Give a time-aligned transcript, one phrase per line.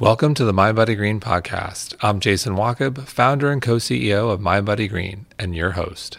[0.00, 1.96] Welcome to the Mind Body Green podcast.
[2.00, 6.18] I'm Jason Wachob, founder and co CEO of Mind Body Green, and your host.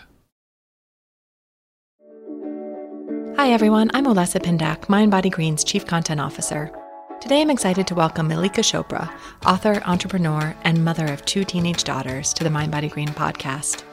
[3.37, 3.89] Hi, everyone.
[3.93, 6.69] I'm Olessa Pindak, Mind Body Green's Chief Content Officer.
[7.21, 9.09] Today, I'm excited to welcome Mallika Chopra,
[9.45, 13.85] author, entrepreneur, and mother of two teenage daughters, to the Mind Body Green podcast.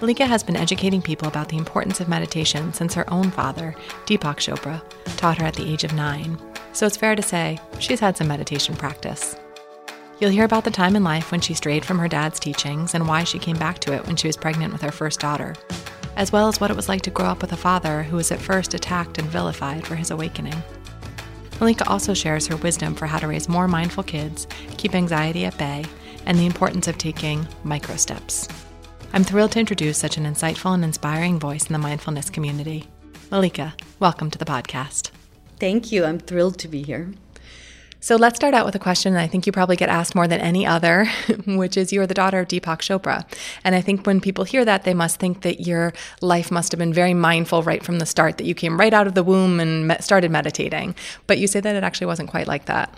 [0.00, 3.74] Mallika has been educating people about the importance of meditation since her own father,
[4.06, 4.82] Deepak Chopra,
[5.16, 6.38] taught her at the age of nine
[6.72, 9.36] so it's fair to say she's had some meditation practice.
[10.18, 13.08] You'll hear about the time in life when she strayed from her dad's teachings and
[13.08, 15.54] why she came back to it when she was pregnant with her first daughter,
[16.16, 18.30] as well as what it was like to grow up with a father who was
[18.30, 20.62] at first attacked and vilified for his awakening.
[21.52, 25.56] Mallika also shares her wisdom for how to raise more mindful kids, keep anxiety at
[25.58, 25.84] bay,
[26.26, 28.46] and the importance of taking micro steps.
[29.12, 32.86] I'm thrilled to introduce such an insightful and inspiring voice in the mindfulness community.
[33.32, 35.10] Mallika, welcome to the podcast.
[35.58, 36.04] Thank you.
[36.04, 37.10] I'm thrilled to be here.
[37.98, 40.40] So let's start out with a question I think you probably get asked more than
[40.40, 41.06] any other,
[41.46, 43.26] which is you're the daughter of Deepak Chopra.
[43.64, 46.78] And I think when people hear that, they must think that your life must have
[46.78, 49.58] been very mindful right from the start, that you came right out of the womb
[49.58, 50.94] and started meditating.
[51.26, 52.96] But you say that it actually wasn't quite like that.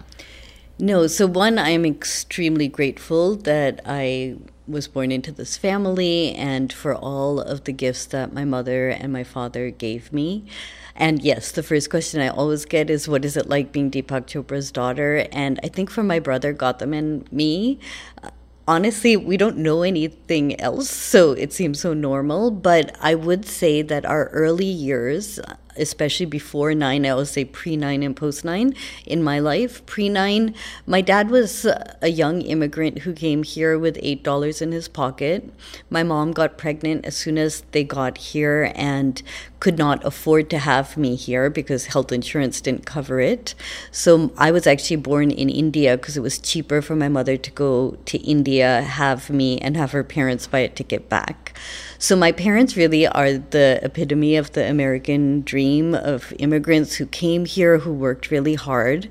[0.83, 4.35] No, so one, I'm extremely grateful that I
[4.67, 9.13] was born into this family and for all of the gifts that my mother and
[9.13, 10.45] my father gave me.
[10.97, 14.27] And yes, the first question I always get is, What is it like being Deepak
[14.27, 15.29] Chopra's daughter?
[15.31, 17.79] And I think for my brother Gautam and me,
[18.67, 22.51] honestly, we don't know anything else, so it seems so normal.
[22.51, 25.39] But I would say that our early years,
[25.77, 28.75] especially before nine, I would say pre nine and post nine
[29.07, 29.85] in my life.
[29.87, 30.55] Pre nine,
[30.87, 31.67] my dad was
[32.01, 35.53] a young immigrant who came here with $8 in his pocket.
[35.91, 39.23] My mom got pregnant as soon as they got here and
[39.61, 43.55] could not afford to have me here because health insurance didn't cover it.
[43.93, 47.51] So I was actually born in India because it was cheaper for my mother to
[47.53, 51.57] go to India, have me, and have her parents buy a ticket back.
[51.99, 55.62] So my parents really are the epitome of the American dream
[55.95, 59.09] of immigrants who came here, who worked really hard.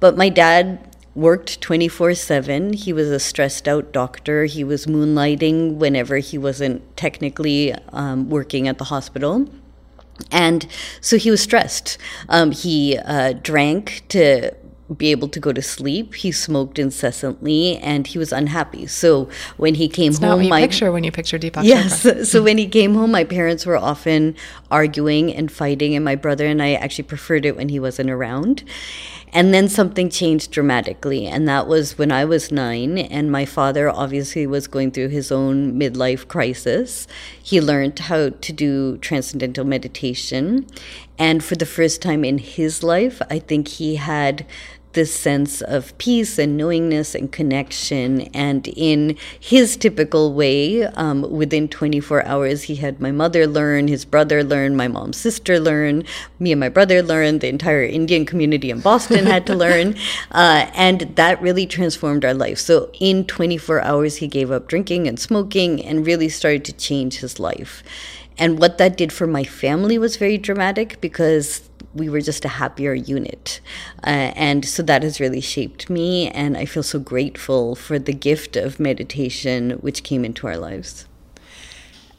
[0.00, 2.72] But my dad worked 24 7.
[2.74, 4.44] He was a stressed out doctor.
[4.44, 9.48] He was moonlighting whenever he wasn't technically um, working at the hospital.
[10.30, 10.66] And
[11.00, 11.98] so he was stressed.
[12.28, 14.54] Um, he uh, drank to
[14.94, 16.14] be able to go to sleep.
[16.14, 18.86] He smoked incessantly, and he was unhappy.
[18.86, 21.64] So when he came it's home, not what you my, picture when you picture Deepak.
[21.64, 22.30] Yes.
[22.30, 24.36] so when he came home, my parents were often
[24.70, 28.62] arguing and fighting, and my brother and I actually preferred it when he wasn't around.
[29.32, 33.90] And then something changed dramatically, and that was when I was nine, and my father
[33.90, 37.06] obviously was going through his own midlife crisis.
[37.42, 40.66] He learned how to do transcendental meditation,
[41.18, 44.46] and for the first time in his life, I think he had
[44.96, 48.22] this sense of peace and knowingness and connection.
[48.34, 54.04] And in his typical way, um, within 24 hours, he had my mother learn, his
[54.04, 56.02] brother learn, my mom's sister learn,
[56.40, 59.94] me and my brother learn, the entire Indian community in Boston had to learn.
[60.32, 62.58] Uh, and that really transformed our life.
[62.58, 67.18] So in 24 hours, he gave up drinking and smoking and really started to change
[67.18, 67.82] his life.
[68.38, 71.65] And what that did for my family was very dramatic because
[71.96, 73.60] we were just a happier unit.
[74.04, 76.28] Uh, and so that has really shaped me.
[76.30, 81.06] And I feel so grateful for the gift of meditation which came into our lives.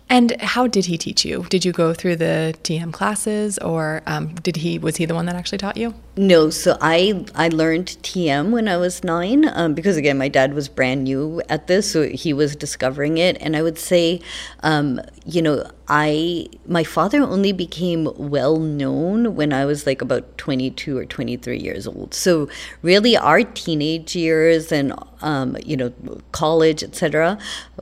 [0.10, 1.46] And how did he teach you?
[1.50, 5.26] Did you go through the TM classes, or um, did he was he the one
[5.26, 5.94] that actually taught you?
[6.20, 10.56] No, so I I learned TM when I was nine um, because again my dad
[10.56, 14.22] was brand new at this, so he was discovering it, and I would say,
[14.64, 20.40] um, you know, I my father only became well known when I was like about
[20.40, 22.16] 22 or 23 years old.
[22.16, 22.50] So
[22.82, 25.94] really our teenage years and um, you know
[26.32, 27.38] college etc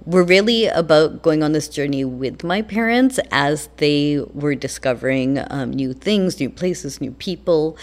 [0.06, 5.72] were really about going on this journey with my parents as they were discovering um,
[5.72, 7.78] new things, new places, new people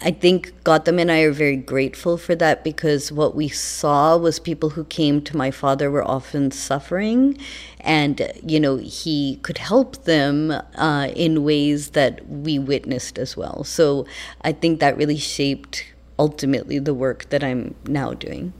[0.00, 4.38] I think Gautam and I are very grateful for that because what we saw was
[4.38, 7.38] people who came to my father were often suffering,
[7.80, 13.64] and you know he could help them uh, in ways that we witnessed as well.
[13.64, 14.06] So
[14.42, 15.86] I think that really shaped
[16.18, 18.52] ultimately the work that I'm now doing.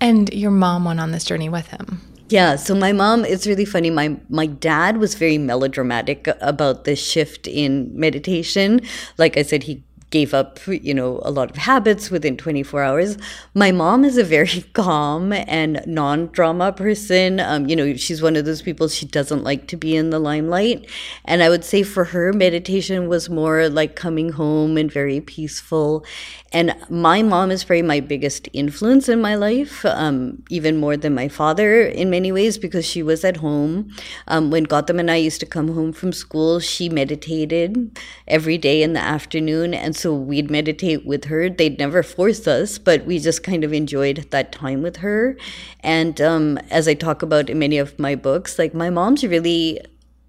[0.00, 2.11] And your mom went on this journey with him.
[2.32, 3.90] Yeah, so my mom, it's really funny.
[3.90, 8.80] My my dad was very melodramatic about this shift in meditation.
[9.18, 13.18] Like I said, he gave up, you know, a lot of habits within 24 hours.
[13.54, 17.38] My mom is a very calm and non-drama person.
[17.38, 20.18] Um, you know, she's one of those people she doesn't like to be in the
[20.18, 20.88] limelight,
[21.26, 26.06] and I would say for her, meditation was more like coming home and very peaceful.
[26.52, 31.14] And my mom is probably my biggest influence in my life, um, even more than
[31.14, 33.90] my father in many ways, because she was at home.
[34.28, 38.82] Um, when Gautam and I used to come home from school, she meditated every day
[38.82, 39.72] in the afternoon.
[39.72, 41.48] And so we'd meditate with her.
[41.48, 45.36] They'd never force us, but we just kind of enjoyed that time with her.
[45.80, 49.80] And um, as I talk about in many of my books, like my mom's really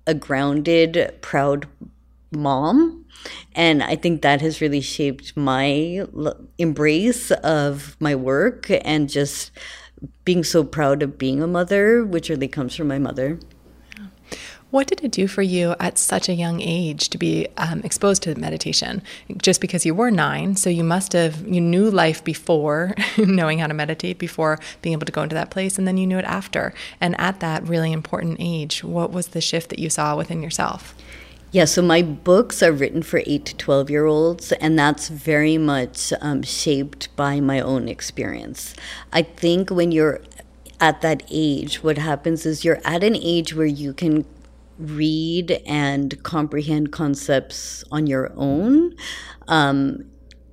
[0.08, 1.68] a grounded, proud
[2.32, 3.03] mom
[3.56, 6.06] and I think that has really shaped my
[6.58, 9.52] embrace of my work and just
[10.26, 13.40] being so proud of being a mother, which really comes from my mother.
[14.74, 18.24] What did it do for you at such a young age to be um, exposed
[18.24, 19.04] to meditation?
[19.38, 23.68] Just because you were nine, so you must have you knew life before knowing how
[23.68, 26.26] to meditate, before being able to go into that place, and then you knew it
[26.26, 26.74] after.
[27.00, 30.96] And at that really important age, what was the shift that you saw within yourself?
[31.54, 35.60] Yeah, so my books are written for 8 to 12 year olds, and that's very
[35.60, 38.74] much um, shaped by my own experience.
[39.12, 40.20] I think when you're
[40.80, 44.26] at that age, what happens is you're at an age where you can
[44.80, 48.96] read and comprehend concepts on your own.
[49.48, 50.06] Um,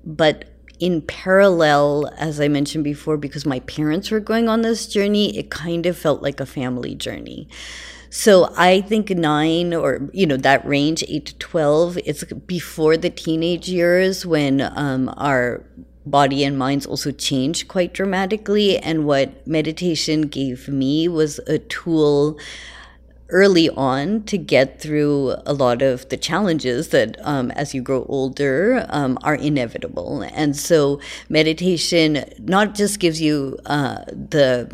[0.04, 0.49] but
[0.80, 5.50] in parallel, as I mentioned before, because my parents were going on this journey, it
[5.50, 7.48] kind of felt like a family journey.
[8.08, 13.10] So I think nine or, you know, that range, eight to 12, it's before the
[13.10, 15.64] teenage years when um, our
[16.06, 18.78] body and minds also change quite dramatically.
[18.78, 22.36] And what meditation gave me was a tool
[23.30, 28.04] early on to get through a lot of the challenges that um, as you grow
[28.08, 34.70] older um, are inevitable and so meditation not just gives you uh, the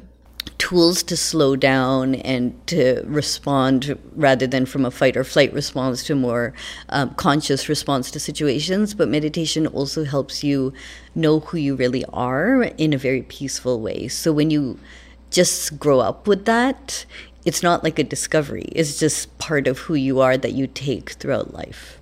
[0.59, 6.03] tools to slow down and to respond rather than from a fight or flight response
[6.05, 6.55] to more
[6.89, 8.95] um, conscious response to situations.
[8.95, 10.73] But meditation also helps you
[11.15, 14.09] know who you really are in a very peaceful way.
[14.09, 14.79] So when you
[15.31, 17.05] just grow up with that,
[17.47, 21.11] it's not like a discovery, it's just part of who you are that you take
[21.13, 21.99] throughout life.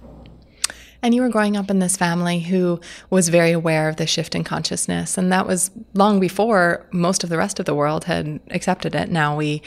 [1.02, 2.80] And you were growing up in this family who
[3.10, 5.18] was very aware of the shift in consciousness.
[5.18, 9.10] And that was long before most of the rest of the world had accepted it.
[9.10, 9.60] Now we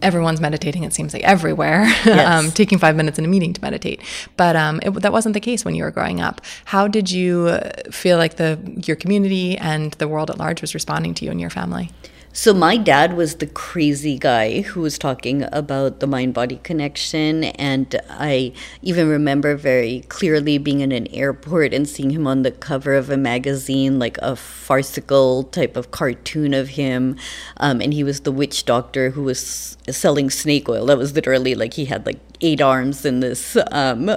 [0.00, 2.28] everyone's meditating it seems like everywhere yes.
[2.28, 4.00] um, taking five minutes in a meeting to meditate
[4.36, 7.58] but um, it, that wasn't the case when you were growing up how did you
[7.90, 8.56] feel like the
[8.86, 11.90] your community and the world at large was responding to you and your family
[12.38, 17.42] so my dad was the crazy guy who was talking about the mind body connection
[17.42, 22.52] and I even remember very clearly being in an airport and seeing him on the
[22.52, 27.16] cover of a magazine like a farcical type of cartoon of him
[27.56, 30.86] um, and he was the witch doctor who was selling snake oil.
[30.86, 34.08] That was literally like he had like eight arms in this um,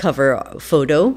[0.00, 1.16] cover photo.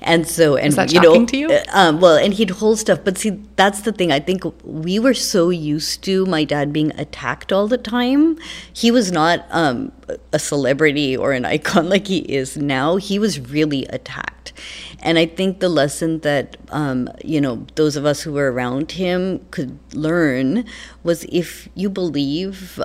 [0.00, 1.48] And so, and you know, to you?
[1.52, 3.00] Uh, um, well, and he'd hold stuff.
[3.04, 4.10] But see, that's the thing.
[4.10, 8.38] I think we were so used to my dad being attacked all the time.
[8.72, 9.92] He was not um,
[10.32, 12.96] a celebrity or an icon like he is now.
[12.96, 14.52] He was really attacked.
[15.00, 18.92] And I think the lesson that, um, you know, those of us who were around
[18.92, 20.64] him could learn
[21.02, 22.80] was if you believe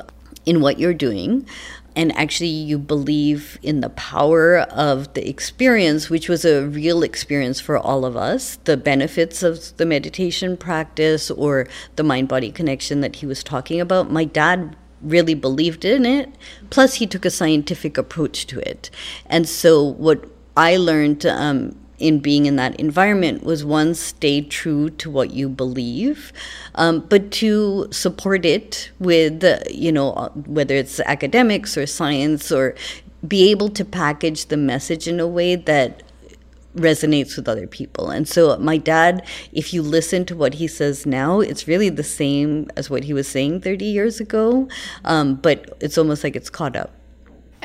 [0.45, 1.45] in what you're doing,
[1.97, 7.59] and actually you believe in the power of the experience, which was a real experience
[7.59, 13.01] for all of us, the benefits of the meditation practice or the mind body connection
[13.01, 14.11] that he was talking about.
[14.11, 16.35] My dad really believed in it,
[16.69, 18.91] plus, he took a scientific approach to it.
[19.25, 20.23] And so, what
[20.55, 25.49] I learned um, in being in that environment was one, stay true to what you
[25.49, 26.31] believe,
[26.75, 30.11] um, but to support it with, uh, you know,
[30.45, 32.75] whether it's academics or science or
[33.27, 36.03] be able to package the message in a way that
[36.75, 38.09] resonates with other people.
[38.09, 42.03] And so my dad, if you listen to what he says now, it's really the
[42.03, 44.67] same as what he was saying 30 years ago,
[45.03, 46.96] um, but it's almost like it's caught up.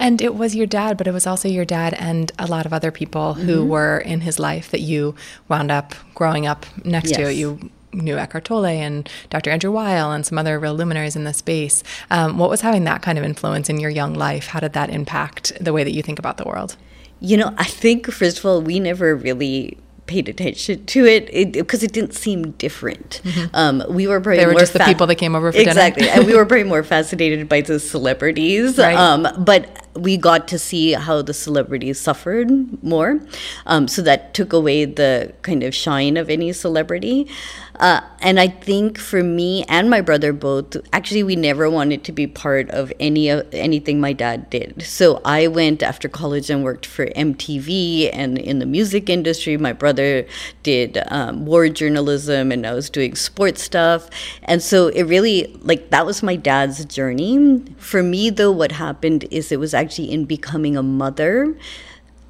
[0.02, 2.72] And it was your dad, but it was also your dad and a lot of
[2.72, 3.42] other people mm-hmm.
[3.42, 5.14] who were in his life that you
[5.46, 7.18] wound up growing up next yes.
[7.18, 7.32] to.
[7.32, 9.50] You knew Eckhart Tolle and Dr.
[9.50, 11.84] Andrew Weil and some other real luminaries in the space.
[12.10, 14.48] Um, what was having that kind of influence in your young life?
[14.48, 16.76] How did that impact the way that you think about the world?
[17.20, 19.78] You know, I think, first of all, we never really
[20.12, 23.22] paid attention to it because it, it, didn't seem different.
[23.24, 23.54] Mm-hmm.
[23.54, 25.58] Um, we were probably they were more just fa- the people that came over for
[25.58, 26.08] exactly.
[26.08, 28.76] and we were probably more fascinated by the celebrities.
[28.76, 28.94] Right.
[28.94, 32.48] Um, but we got to see how the celebrities suffered
[32.82, 33.20] more.
[33.66, 37.28] Um, so that took away the kind of shine of any celebrity.
[37.76, 42.12] Uh, and I think for me and my brother both, actually, we never wanted to
[42.12, 44.82] be part of any of anything my dad did.
[44.82, 49.56] So I went after college and worked for MTV and in the music industry.
[49.56, 50.01] My brother
[50.62, 54.08] did um, war journalism, and I was doing sports stuff.
[54.44, 57.64] And so it really like that was my dad's journey.
[57.78, 61.56] For me, though, what happened is it was actually in becoming a mother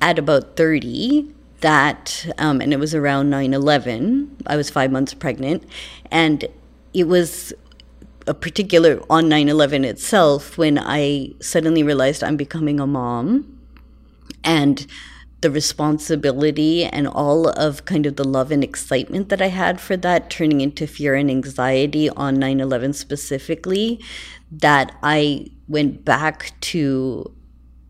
[0.00, 4.36] at about 30 that, um, and it was around 9 11.
[4.46, 5.64] I was five months pregnant.
[6.10, 6.44] And
[6.92, 7.54] it was
[8.26, 13.58] a particular on 9 11 itself when I suddenly realized I'm becoming a mom.
[14.44, 14.86] And
[15.42, 19.96] the responsibility and all of kind of the love and excitement that I had for
[19.98, 24.00] that turning into fear and anxiety on 9 11 specifically,
[24.50, 27.30] that I went back to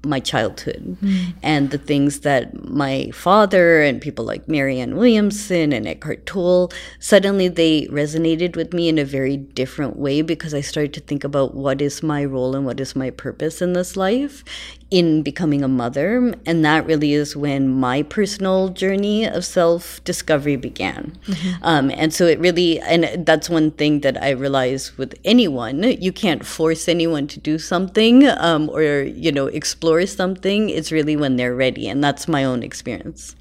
[0.04, 1.32] my childhood mm.
[1.42, 7.48] and the things that my father and people like Marianne Williamson and Eckhart Tolle suddenly
[7.48, 11.54] they resonated with me in a very different way because I started to think about
[11.54, 14.44] what is my role and what is my purpose in this life
[14.92, 16.34] in becoming a mother.
[16.44, 21.18] And that really is when my personal journey of self discovery began.
[21.26, 21.64] Mm-hmm.
[21.64, 26.12] Um, and so it really, and that's one thing that I realize with anyone you
[26.12, 30.70] can't force anyone to do something um, or, you know, explore something.
[30.70, 31.88] It's really when they're ready.
[31.88, 33.36] And that's my own experience.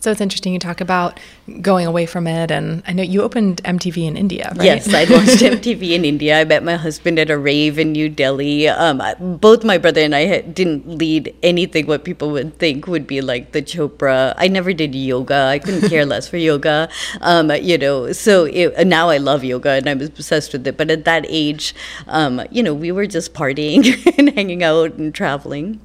[0.00, 1.20] So it's interesting you talk about
[1.60, 4.64] going away from it, and I know you opened MTV in India, right?
[4.64, 6.40] Yes, I launched MTV in India.
[6.40, 8.66] I met my husband at a rave in New Delhi.
[8.66, 13.20] Um, both my brother and I didn't lead anything what people would think would be
[13.20, 14.32] like the Chopra.
[14.38, 15.34] I never did yoga.
[15.34, 16.88] I couldn't care less for yoga.
[17.20, 20.78] Um, you know, so it, now I love yoga and I'm obsessed with it.
[20.78, 21.74] But at that age,
[22.06, 23.84] um, you know, we were just partying
[24.18, 25.78] and hanging out and traveling.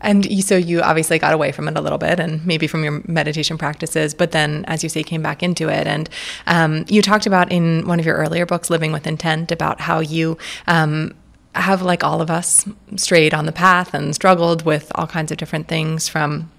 [0.00, 2.84] And you, so you obviously got away from it a little bit and maybe from
[2.84, 5.86] your meditation practices, but then, as you say, came back into it.
[5.86, 6.08] And
[6.46, 10.00] um, you talked about in one of your earlier books, Living with Intent, about how
[10.00, 10.38] you.
[10.66, 11.14] Um,
[11.54, 15.38] have, like all of us, strayed on the path and struggled with all kinds of
[15.38, 16.50] different things from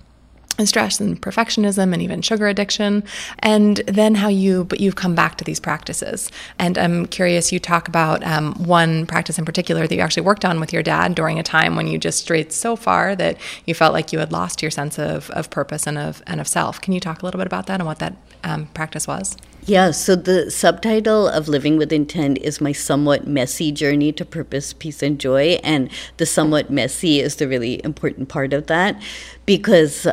[0.58, 3.04] and stress and perfectionism and even sugar addiction
[3.40, 7.60] and then how you but you've come back to these practices and i'm curious you
[7.60, 11.16] talk about um, one practice in particular that you actually worked on with your dad
[11.16, 14.32] during a time when you just strayed so far that you felt like you had
[14.32, 17.26] lost your sense of, of purpose and of and of self can you talk a
[17.26, 19.38] little bit about that and what that um, practice was
[19.68, 24.72] yeah, so the subtitle of Living with Intent is my somewhat messy journey to purpose,
[24.72, 25.60] peace, and joy.
[25.62, 29.02] And the somewhat messy is the really important part of that
[29.46, 30.08] because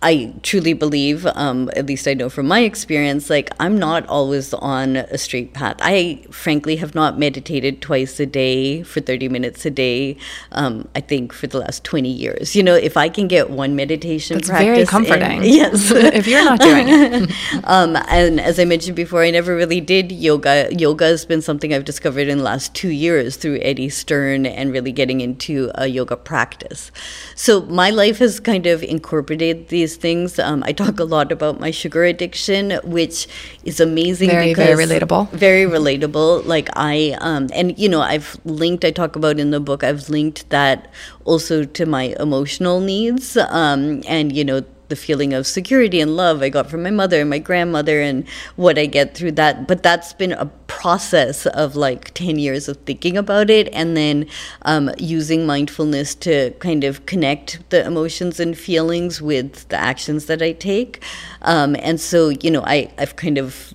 [0.00, 4.54] I truly believe, um, at least I know from my experience, like I'm not always
[4.54, 5.76] on a straight path.
[5.80, 10.16] I frankly have not meditated twice a day for 30 minutes a day,
[10.52, 12.54] um, I think for the last 20 years.
[12.54, 14.66] You know, if I can get one meditation That's practice.
[14.66, 15.38] very comforting.
[15.38, 15.90] In, yes.
[15.90, 17.30] if you're not doing it.
[17.64, 20.68] um, and as I mentioned before, I never really did yoga.
[20.70, 24.70] Yoga has been something I've discovered in the last two years through Eddie Stern and
[24.70, 26.92] really getting into a yoga practice.
[27.34, 30.38] So my life has kind of incorporated these these things.
[30.38, 33.26] Um, I talk a lot about my sugar addiction, which
[33.64, 34.30] is amazing.
[34.30, 35.30] Very, because very relatable.
[35.30, 36.44] Very relatable.
[36.46, 38.84] Like I, um, and you know, I've linked.
[38.84, 39.82] I talk about in the book.
[39.82, 40.90] I've linked that
[41.24, 46.42] also to my emotional needs, um, and you know the feeling of security and love
[46.42, 49.66] I got from my mother and my grandmother and what I get through that.
[49.68, 54.26] But that's been a process of like 10 years of thinking about it and then
[54.62, 60.42] um, using mindfulness to kind of connect the emotions and feelings with the actions that
[60.42, 61.02] I take.
[61.42, 63.74] Um, and so, you know, I, I've kind of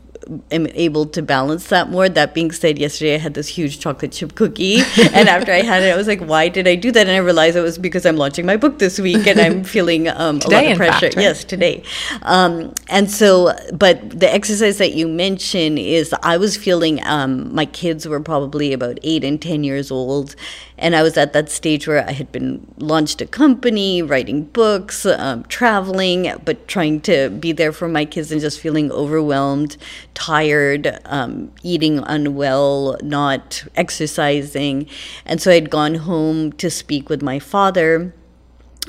[0.52, 2.10] am able to balance that more.
[2.10, 4.78] That being said, yesterday I had this huge chocolate chip cookie,
[5.14, 7.18] and after I had it, I was like, "Why did I do that?" And I
[7.18, 10.58] realized it was because I'm launching my book this week, and I'm feeling um, today,
[10.58, 11.00] a lot of pressure.
[11.08, 11.24] Fact, right?
[11.24, 11.84] Yes, today.
[12.24, 17.66] Um, and so, but the exercise that you mention is, I was feeling um, my
[17.66, 20.36] kids were probably about eight and ten years old,
[20.78, 25.06] and I was at that stage where I had been launched a company, writing books,
[25.06, 29.78] um, traveling, but trying to be there for my kids and just feeling overwhelmed,
[30.14, 34.88] tired, um, eating unwell, not exercising.
[35.26, 38.14] And so I'd gone home to speak with my father.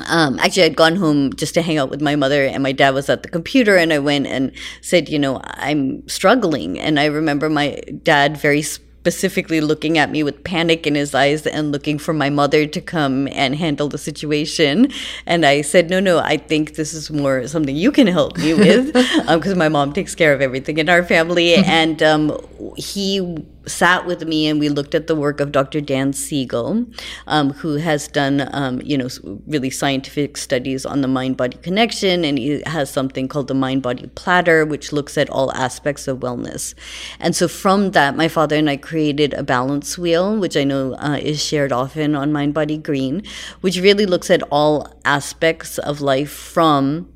[0.08, 2.94] Um, actually, I'd gone home just to hang out with my mother, and my dad
[2.94, 3.76] was at the computer.
[3.76, 4.50] And I went and
[4.80, 6.80] said, You know, I'm struggling.
[6.80, 8.62] And I remember my dad very
[9.04, 12.80] specifically looking at me with panic in his eyes and looking for my mother to
[12.80, 14.90] come and handle the situation.
[15.26, 18.54] And I said, No, no, I think this is more something you can help me
[18.54, 21.54] with because um, my mom takes care of everything in our family.
[21.66, 22.40] and um,
[22.78, 23.20] he
[23.66, 25.80] sat with me and we looked at the work of Dr.
[25.80, 26.86] Dan Siegel,
[27.26, 29.08] um, who has done, um, you know,
[29.46, 34.64] really scientific studies on the mind-body connection, and he has something called the mind-body platter,
[34.64, 36.74] which looks at all aspects of wellness.
[37.20, 40.94] And so from that, my father and I created a balance wheel, which I know
[40.94, 43.22] uh, is shared often on Mind Body Green,
[43.60, 47.13] which really looks at all aspects of life from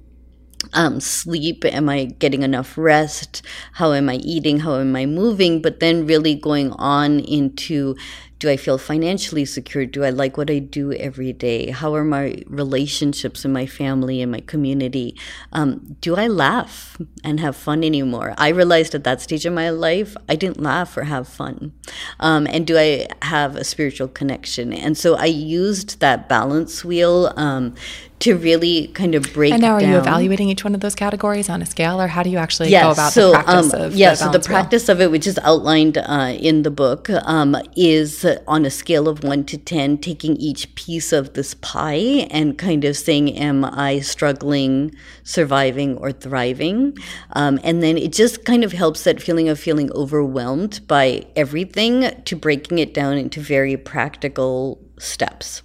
[0.73, 3.43] um, sleep am i getting enough rest
[3.75, 7.95] how am i eating how am i moving but then really going on into
[8.39, 9.85] do I feel financially secure?
[9.85, 11.71] Do I like what I do every day?
[11.71, 15.17] How are my relationships in my family and my community?
[15.53, 18.35] Um, do I laugh and have fun anymore?
[18.39, 21.73] I realized at that stage in my life, I didn't laugh or have fun.
[22.21, 24.73] Um, and do I have a spiritual connection?
[24.73, 27.75] And so I used that balance wheel um,
[28.21, 29.53] to really kind of break.
[29.53, 29.91] And now, are down.
[29.91, 32.71] you evaluating each one of those categories on a scale, or how do you actually
[32.71, 34.11] go about so, the practice um, of yeah?
[34.11, 34.57] the so the balance wheel?
[34.57, 39.09] practice of it, which is outlined uh, in the book, um, is on a scale
[39.09, 43.65] of one to ten, taking each piece of this pie and kind of saying, "Am
[43.65, 46.97] I struggling, surviving, or thriving?"
[47.33, 52.11] Um, and then it just kind of helps that feeling of feeling overwhelmed by everything
[52.25, 55.63] to breaking it down into very practical steps.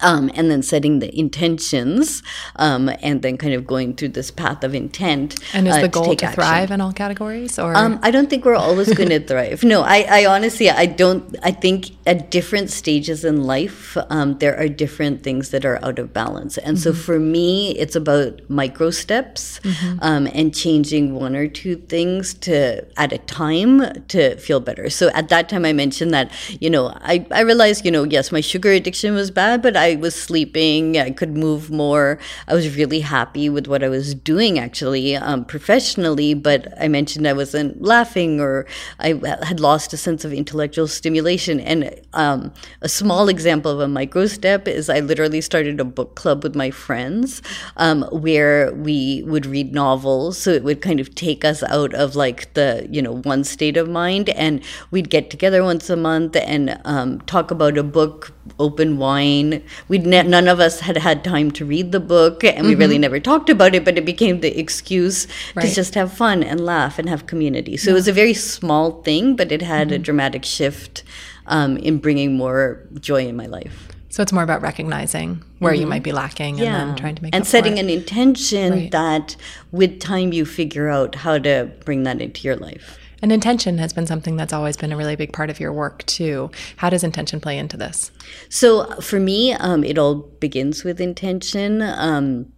[0.00, 2.22] Um, and then setting the intentions,
[2.56, 5.36] um, and then kind of going through this path of intent.
[5.54, 8.28] and is uh, the goal take to thrive in all categories, or Um, I don't
[8.30, 9.64] think we're always going to thrive.
[9.64, 11.22] No, I, I honestly, I don't.
[11.42, 15.98] I think at different stages in life, um, there are different things that are out
[15.98, 16.58] of balance.
[16.58, 19.60] And so for me, it's about micro steps
[20.00, 24.90] um, and changing one or two things to at a time to feel better.
[24.90, 28.32] So at that time, I mentioned that you know I I realized you know yes,
[28.32, 30.98] my sugar addiction was bad, but I was sleeping.
[30.98, 32.18] I could move more.
[32.48, 37.26] I was really happy with what I was doing actually um, professionally, but I mentioned
[37.28, 38.66] I wasn't laughing or
[38.98, 41.60] I had lost a sense of intellectual stimulation.
[41.60, 46.14] And um, a small example of a micro step is I literally started a book
[46.14, 47.42] club with my friends
[47.76, 50.38] um, where we would read novels.
[50.38, 53.76] So it would kind of take us out of like the, you know, one state
[53.76, 54.30] of mind.
[54.30, 59.62] And we'd get together once a month and um, talk about a book, open wine.
[59.88, 62.94] We'd ne- none of us had had time to read the book and we really
[62.96, 63.02] mm-hmm.
[63.02, 65.66] never talked about it, but it became the excuse Right.
[65.68, 67.76] to just have fun and laugh and have community.
[67.76, 70.02] So it was a very small thing, but it had a mm-hmm.
[70.02, 71.02] dramatic shift
[71.46, 73.88] um, in bringing more joy in my life.
[74.08, 75.90] so it's more about recognizing where you mm-hmm.
[75.90, 78.90] might be lacking and then trying to make and up for setting an intention Right.
[78.92, 79.36] that
[79.72, 82.98] with time you figure out how to bring that into your life.
[83.24, 86.04] And intention has been something that's always been a really big part of your work
[86.04, 86.50] too.
[86.76, 88.12] How does intention play into this?
[88.50, 91.80] So for me, um, it all begins with intention.
[91.80, 92.52] Um,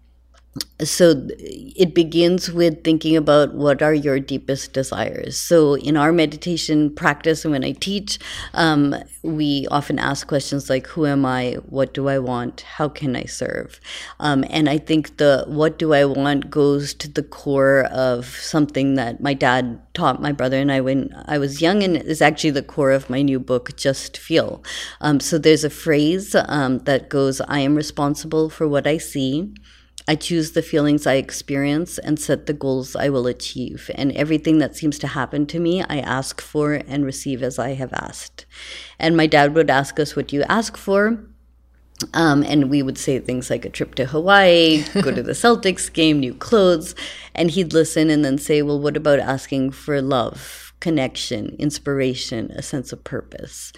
[0.83, 5.39] so it begins with thinking about what are your deepest desires.
[5.39, 8.19] So in our meditation practice and when I teach,
[8.53, 11.55] um, we often ask questions like, "Who am I?
[11.69, 12.61] What do I want?
[12.61, 13.81] How can I serve?"
[14.21, 18.95] Um, and I think the "What do I want?" goes to the core of something
[18.97, 22.51] that my dad taught my brother and I when I was young, and is actually
[22.51, 24.63] the core of my new book, Just Feel.
[25.01, 29.55] Um, so there's a phrase um, that goes, "I am responsible for what I see."
[30.09, 33.91] I choose the feelings I experience and set the goals I will achieve.
[33.97, 37.71] And everything that seems to happen to me, I ask for and receive as I
[37.75, 38.47] have asked.
[38.99, 41.19] And my dad would ask us, What do you ask for?
[42.13, 45.93] Um, and we would say things like a trip to Hawaii, go to the Celtics
[45.93, 46.95] game, new clothes.
[47.35, 52.63] And he'd listen and then say, Well, what about asking for love, connection, inspiration, a
[52.63, 53.73] sense of purpose?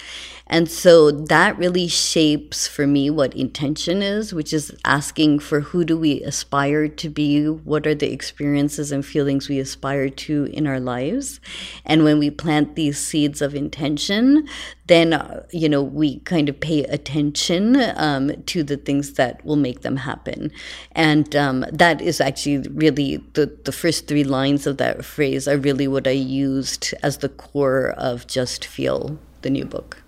[0.46, 5.84] And so that really shapes for me what intention is, which is asking for who
[5.84, 7.48] do we aspire to be?
[7.48, 11.40] What are the experiences and feelings we aspire to in our lives?
[11.84, 14.48] And when we plant these seeds of intention,
[14.88, 19.56] then, uh, you know, we kind of pay attention um, to the things that will
[19.56, 20.50] make them happen.
[20.92, 25.58] And um, that is actually really the, the first three lines of that phrase are
[25.58, 30.02] really what I used as the core of Just Feel, the new book.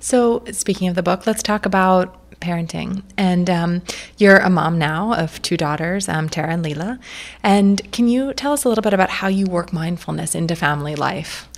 [0.00, 3.02] So, speaking of the book, let's talk about parenting.
[3.16, 3.82] And um,
[4.18, 6.98] you're a mom now of two daughters, um, Tara and Leela.
[7.42, 10.94] And can you tell us a little bit about how you work mindfulness into family
[10.94, 11.48] life?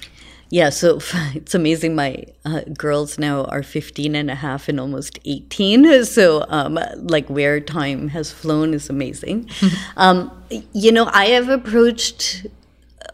[0.56, 1.00] Yeah, so
[1.34, 1.94] it's amazing.
[1.94, 6.04] My uh, girls now are 15 and a half and almost 18.
[6.06, 9.50] So, um, like, where time has flown is amazing.
[9.98, 10.30] um,
[10.72, 12.46] you know, I have approached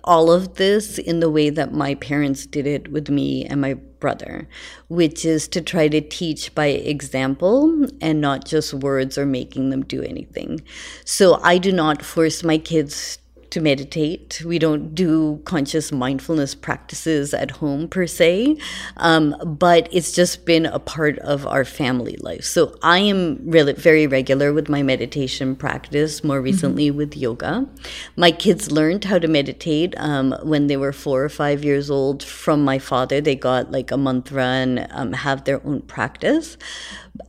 [0.05, 3.75] all of this in the way that my parents did it with me and my
[3.75, 4.47] brother,
[4.89, 9.85] which is to try to teach by example and not just words or making them
[9.85, 10.61] do anything.
[11.05, 13.19] So I do not force my kids
[13.53, 14.43] to meditate.
[14.45, 18.57] We don't do conscious mindfulness practices at home per se,
[18.97, 22.45] um, but it's just been a part of our family life.
[22.45, 26.25] So I am really very regular with my meditation practice.
[26.25, 26.45] More mm-hmm.
[26.45, 26.99] recently mm-hmm.
[26.99, 27.69] with yoga,
[28.17, 32.23] my kids learned how to meditate um, when they were four or five years old
[32.23, 33.21] from my father.
[33.21, 36.57] They got like a mantra and um, have their own practice.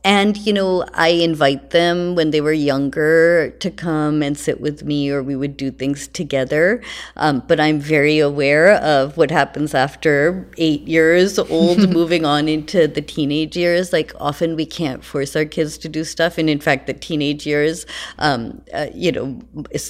[0.02, 4.82] And, you know, I invite them when they were younger to come and sit with
[4.82, 6.82] me, or we would do things together.
[7.16, 12.88] Um, but I'm very aware of what happens after eight years old, moving on into
[12.88, 13.92] the teenage years.
[13.92, 16.38] Like, often we can't force our kids to do stuff.
[16.38, 17.84] And in fact, the teenage years,
[18.18, 19.26] um, uh, you know,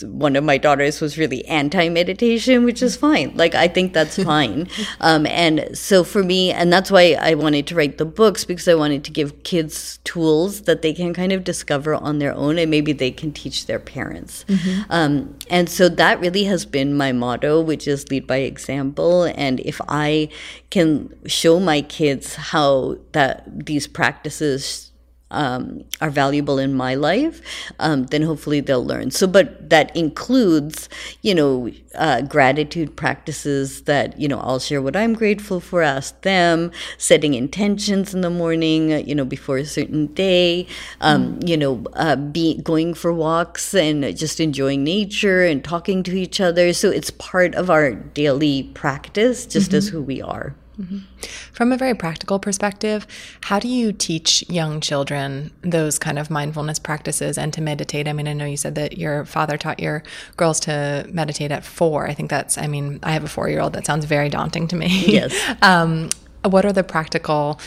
[0.03, 3.33] one of my daughters was really anti meditation, which is fine.
[3.37, 4.67] Like, I think that's fine.
[5.01, 8.67] Um, and so for me, and that's why I wanted to write the books because
[8.67, 12.59] I wanted to give kids tools that they can kind of discover on their own
[12.59, 14.45] and maybe they can teach their parents.
[14.49, 14.83] Mm-hmm.
[14.91, 19.25] Um, and so that really has been my motto, which is lead by example.
[19.25, 20.29] And if I
[20.71, 24.93] can show my kids how that these practices
[25.35, 27.43] um, are valuable in my life,
[27.81, 29.11] um, then hopefully they'll learn.
[29.11, 30.89] So, but that includes,
[31.23, 36.21] you know, uh, gratitude practices that, you know, I'll share what I'm grateful for, ask
[36.23, 40.67] them, setting intentions in the morning, uh, you know, before a certain day,
[41.01, 41.49] um, mm.
[41.49, 46.41] you know, uh, be, going for walks and just enjoying nature and talking to each
[46.41, 46.73] other.
[46.73, 49.79] So it's part of our daily practice, just mm-hmm.
[49.79, 50.55] as who we are.
[50.81, 50.99] Mm-hmm.
[51.53, 53.07] From a very practical perspective,
[53.43, 58.09] how do you teach young children those kind of mindfulness practices and to meditate?
[58.09, 60.03] I mean, I know you said that your father taught your
[60.37, 62.09] girls to meditate at four.
[62.09, 63.73] I think that's, I mean, I have a four year old.
[63.75, 65.05] That sounds very daunting to me.
[65.07, 65.35] Yes.
[65.63, 66.11] um,
[66.43, 67.61] what are the practical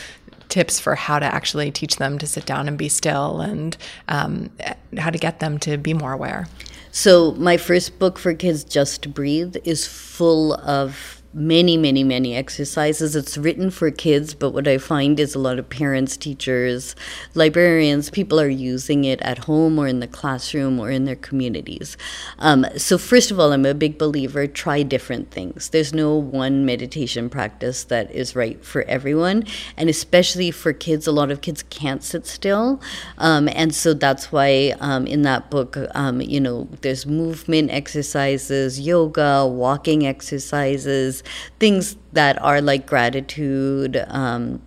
[0.48, 3.76] tips for how to actually teach them to sit down and be still and
[4.08, 4.50] um,
[4.96, 6.46] how to get them to be more aware?
[6.90, 13.14] So, my first book for kids, Just Breathe, is full of many, many, many exercises.
[13.14, 16.96] It's written for kids, but what I find is a lot of parents, teachers,
[17.34, 21.96] librarians, people are using it at home or in the classroom or in their communities.
[22.38, 25.68] Um, so, first of all, I'm a big believer try different things.
[25.68, 29.44] There's no one meditation practice that is right for everyone,
[29.76, 32.80] and especially for kids, a lot of kids can't sit still.
[33.18, 38.80] Um, and so that's why um, in that book, um, you know, there's movement exercises,
[38.80, 41.22] yoga, walking exercises
[41.58, 44.62] things that are like gratitude, um,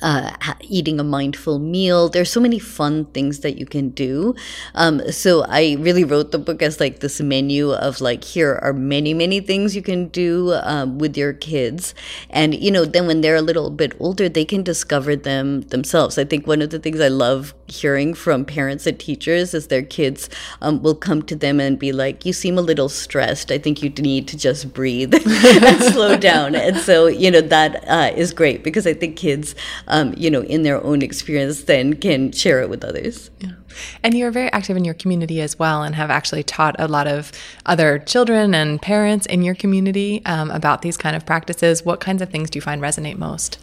[0.00, 2.08] uh, eating a mindful meal.
[2.08, 4.34] There's so many fun things that you can do.
[4.74, 8.72] Um, so I really wrote the book as like this menu of like here are
[8.72, 11.94] many many things you can do um, with your kids,
[12.30, 16.18] and you know then when they're a little bit older, they can discover them themselves.
[16.18, 19.82] I think one of the things I love hearing from parents and teachers as their
[19.82, 20.28] kids
[20.60, 23.50] um, will come to them and be like, "You seem a little stressed.
[23.50, 27.84] I think you need to just breathe and slow down." And so you know that
[27.88, 29.54] uh, is great because I think kids
[29.88, 33.30] um, you know, in their own experience, then can share it with others.
[33.40, 33.52] Yeah.
[34.02, 37.06] And you're very active in your community as well, and have actually taught a lot
[37.06, 37.32] of
[37.66, 41.84] other children and parents in your community um, about these kind of practices.
[41.84, 43.58] What kinds of things do you find resonate most?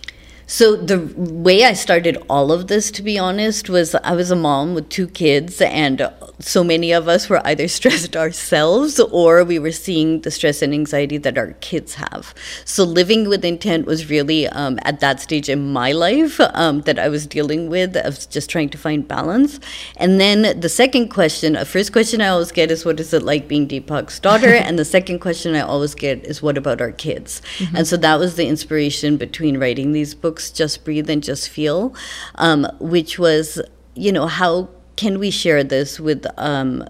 [0.51, 4.35] So the way I started all of this, to be honest, was I was a
[4.35, 9.59] mom with two kids, and so many of us were either stressed ourselves or we
[9.59, 12.33] were seeing the stress and anxiety that our kids have.
[12.65, 16.97] So living with intent was really um, at that stage in my life um, that
[16.97, 17.93] I was dealing with.
[17.93, 19.59] Was just trying to find balance.
[19.97, 23.21] And then the second question, a first question I always get is, "What is it
[23.21, 26.91] like being Deepak's daughter?" and the second question I always get is, "What about our
[26.91, 27.75] kids?" Mm-hmm.
[27.75, 31.49] And so that was the inspiration between writing these books books, Just Breathe and Just
[31.49, 31.93] Feel,
[32.35, 33.61] um, which was,
[33.95, 36.83] you know, how can we share this with um,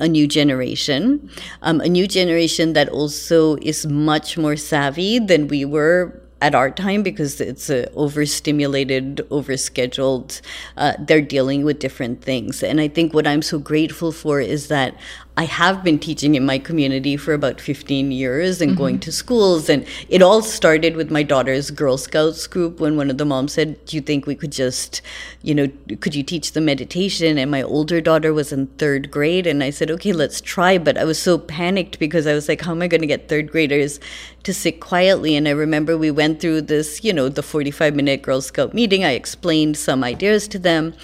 [0.00, 1.30] a new generation,
[1.62, 6.70] um, a new generation that also is much more savvy than we were at our
[6.70, 10.42] time because it's uh, overstimulated, overscheduled.
[10.76, 12.62] Uh, they're dealing with different things.
[12.62, 14.94] And I think what I'm so grateful for is that
[15.36, 18.78] I have been teaching in my community for about 15 years and mm-hmm.
[18.78, 19.68] going to schools.
[19.68, 23.54] And it all started with my daughter's Girl Scouts group when one of the moms
[23.54, 25.02] said, Do you think we could just,
[25.42, 25.68] you know,
[26.00, 27.36] could you teach the meditation?
[27.36, 29.48] And my older daughter was in third grade.
[29.48, 30.78] And I said, Okay, let's try.
[30.78, 33.28] But I was so panicked because I was like, How am I going to get
[33.28, 33.98] third graders
[34.44, 35.34] to sit quietly?
[35.34, 39.04] And I remember we went through this, you know, the 45 minute Girl Scout meeting.
[39.04, 40.94] I explained some ideas to them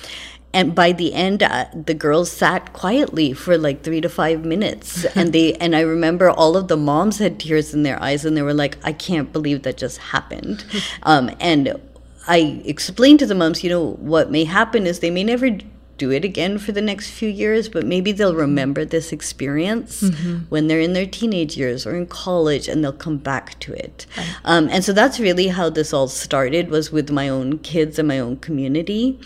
[0.52, 5.04] and by the end uh, the girls sat quietly for like three to five minutes
[5.16, 8.36] and they and i remember all of the moms had tears in their eyes and
[8.36, 10.64] they were like i can't believe that just happened
[11.04, 11.80] um, and
[12.26, 15.58] i explained to the moms you know what may happen is they may never
[16.00, 20.38] do it again for the next few years, but maybe they'll remember this experience mm-hmm.
[20.48, 24.06] when they're in their teenage years or in college, and they'll come back to it.
[24.16, 24.36] Right.
[24.46, 28.08] Um, and so that's really how this all started was with my own kids and
[28.08, 29.20] my own community.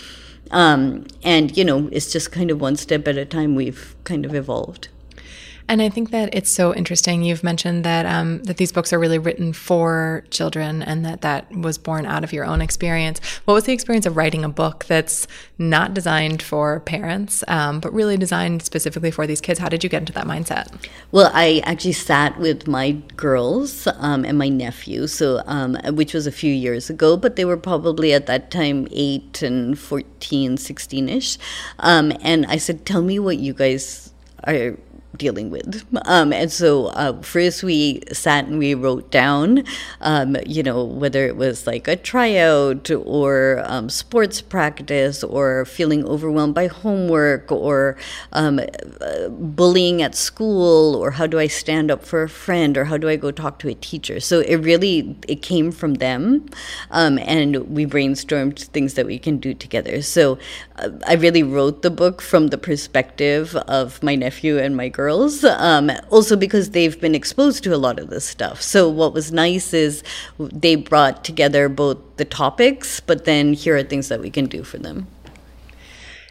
[0.54, 3.54] Um, and you know, it's just kind of one step at a time.
[3.54, 4.88] We've kind of evolved.
[5.66, 7.22] And I think that it's so interesting.
[7.22, 11.50] You've mentioned that um, that these books are really written for children, and that that
[11.54, 13.18] was born out of your own experience.
[13.46, 17.92] What was the experience of writing a book that's not designed for parents, um, but
[17.94, 19.58] really designed specifically for these kids?
[19.58, 20.68] How did you get into that mindset?
[21.12, 26.26] Well, I actually sat with my girls um, and my nephew, so um, which was
[26.26, 31.08] a few years ago, but they were probably at that time eight and 14, 16
[31.08, 31.38] ish,
[31.78, 34.10] um, and I said, "Tell me what you guys."
[34.46, 34.76] are
[35.16, 35.84] dealing with.
[36.06, 39.64] Um, and so uh, first we sat and we wrote down,
[40.00, 46.04] um, you know, whether it was like a tryout or um, sports practice or feeling
[46.06, 47.96] overwhelmed by homework or
[48.32, 48.60] um,
[49.30, 53.08] bullying at school or how do I stand up for a friend or how do
[53.08, 54.20] I go talk to a teacher.
[54.20, 56.46] So it really, it came from them
[56.90, 60.02] um, and we brainstormed things that we can do together.
[60.02, 60.38] So
[60.76, 65.03] uh, I really wrote the book from the perspective of my nephew and my girl
[65.04, 68.62] girls, um, also because they've been exposed to a lot of this stuff.
[68.62, 70.02] So what was nice is
[70.38, 74.62] they brought together both the topics, but then here are things that we can do
[74.64, 75.06] for them.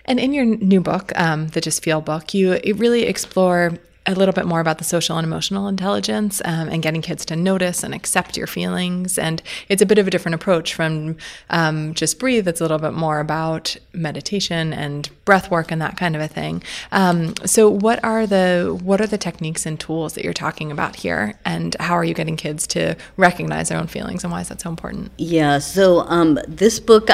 [0.06, 4.34] And in your new book, um, the Just Feel book, you really explore a little
[4.34, 7.94] bit more about the social and emotional intelligence um, and getting kids to notice and
[7.94, 9.18] accept your feelings.
[9.18, 11.18] And it's a bit of a different approach from
[11.50, 12.48] um, just breathe.
[12.48, 16.28] It's a little bit more about meditation and breath work and that kind of a
[16.28, 16.64] thing.
[16.92, 20.96] Um, so, what are the what are the techniques and tools that you're talking about
[20.96, 24.50] here, and how are you getting kids to recognize their own feelings, and why is
[24.50, 25.12] that so important?
[25.18, 25.60] Yeah.
[25.60, 27.10] So um, this book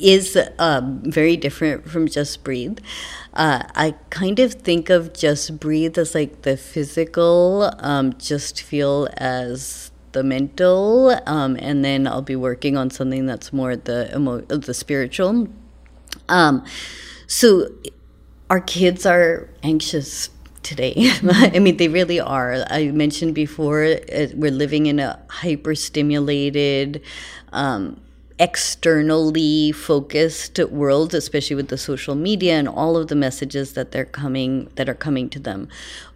[0.00, 2.78] is uh, very different from Just Breathe.
[3.34, 9.08] Uh, I kind of think of Just Breathe as like the physical, um, Just Feel
[9.16, 14.40] as the mental, um, and then I'll be working on something that's more the emo-
[14.40, 15.48] the spiritual.
[16.28, 16.64] Um,
[17.26, 17.68] so
[18.50, 20.30] our kids are anxious
[20.62, 20.94] today.
[21.22, 22.64] I mean, they really are.
[22.70, 27.02] I mentioned before, uh, we're living in a hyper stimulated,
[27.52, 28.00] um,
[28.38, 34.04] externally focused world especially with the social media and all of the messages that they're
[34.04, 35.68] coming that are coming to them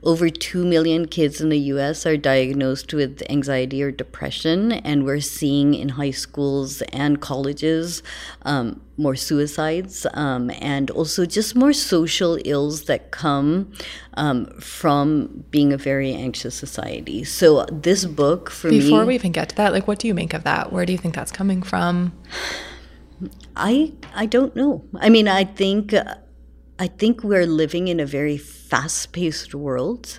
[0.03, 5.21] over 2 million kids in the US are diagnosed with anxiety or depression, and we're
[5.21, 8.03] seeing in high schools and colleges
[8.43, 13.73] um, more suicides um, and also just more social ills that come
[14.15, 17.25] um, from being a very anxious society.
[17.25, 18.91] So, this book for Before me.
[18.91, 20.73] Before we even get to that, like, what do you make of that?
[20.73, 22.13] Where do you think that's coming from?
[23.55, 24.85] I I don't know.
[24.97, 25.95] I mean, I think
[26.83, 30.19] I think we're living in a very fast paced world.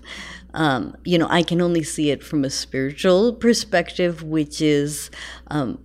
[0.54, 5.12] Um, you know, I can only see it from a spiritual perspective, which is
[5.48, 5.78] um,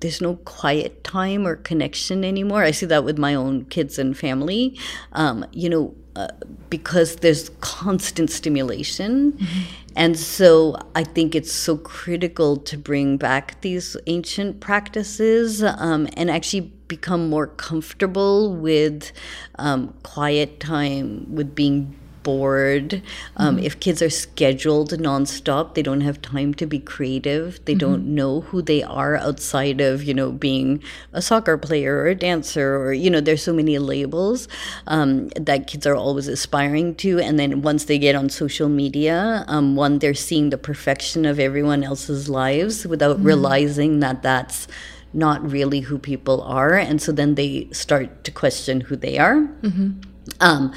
[0.00, 2.64] there's no quiet time or connection anymore.
[2.64, 4.76] I see that with my own kids and family.
[5.12, 6.26] Um, you know, uh,
[6.68, 9.34] because there's constant stimulation.
[9.34, 9.60] Mm-hmm.
[9.94, 16.28] And so I think it's so critical to bring back these ancient practices um, and
[16.28, 19.10] actually become more comfortable with
[19.58, 21.80] um, quiet time, with being
[22.24, 23.02] bored.
[23.36, 23.66] Um, mm-hmm.
[23.66, 27.64] If kids are scheduled nonstop, they don't have time to be creative.
[27.66, 27.86] They mm-hmm.
[27.86, 32.14] don't know who they are outside of, you know, being a soccer player or a
[32.14, 34.48] dancer or, you know, there's so many labels
[34.88, 37.20] um, that kids are always aspiring to.
[37.20, 41.38] And then once they get on social media, um, one, they're seeing the perfection of
[41.38, 43.26] everyone else's lives without mm-hmm.
[43.26, 44.66] realizing that that's
[45.14, 46.74] not really who people are.
[46.74, 49.36] And so then they start to question who they are.
[49.36, 50.00] Mm-hmm.
[50.40, 50.72] Um,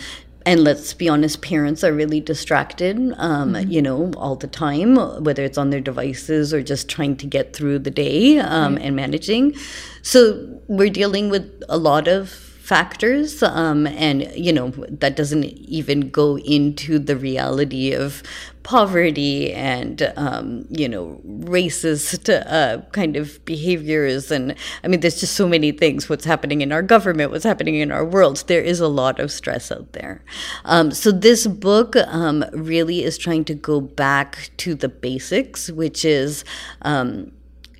[0.45, 3.69] and let's be honest, parents are really distracted, um, mm-hmm.
[3.69, 7.53] you know, all the time, whether it's on their devices or just trying to get
[7.53, 8.85] through the day um, right.
[8.85, 9.55] and managing.
[10.03, 16.09] So we're dealing with a lot of factors um, and you know that doesn't even
[16.09, 18.21] go into the reality of
[18.63, 24.29] poverty and um, you know racist uh, kind of behaviors.
[24.29, 24.53] And
[24.83, 26.09] i mean there's just so many things.
[26.09, 27.31] What's happening in our government?
[27.31, 28.43] What's happening in our world?
[28.47, 30.21] There is a lot of stress out there.
[30.65, 36.03] Um, so this book um, really is trying to go back to the basics which
[36.03, 36.43] is
[36.81, 37.31] um,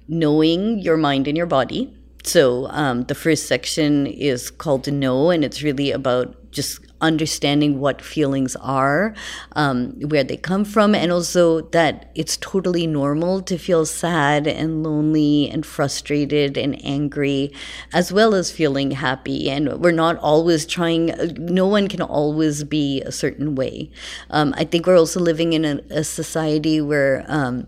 [0.07, 1.93] knowing your mind and your body
[2.27, 8.01] so um, the first section is called Know, and it's really about just understanding what
[8.01, 9.13] feelings are,
[9.51, 14.83] um, where they come from, and also that it's totally normal to feel sad and
[14.83, 17.51] lonely and frustrated and angry,
[17.93, 19.49] as well as feeling happy.
[19.49, 23.91] And we're not always trying, no one can always be a certain way.
[24.31, 27.67] Um, I think we're also living in a, a society where, um,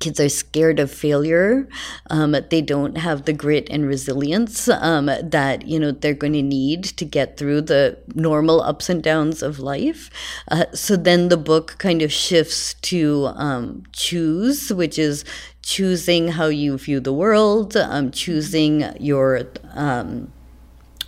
[0.00, 1.68] kids are scared of failure.
[2.10, 6.42] Um, they don't have the grit and resilience um, that you know they're going to
[6.42, 10.10] need to get through the normal ups and downs of life.
[10.50, 15.24] Uh, so then the book kind of shifts to um, choose, which is
[15.62, 19.42] choosing how you view the world, um, choosing your
[19.74, 20.32] um,